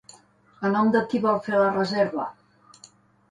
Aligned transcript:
A 0.69 0.69
nom 0.75 0.89
de 0.95 1.01
qui 1.11 1.21
vol 1.27 1.37
fer 1.49 1.59
la 1.63 1.69
reserva? 1.75 2.25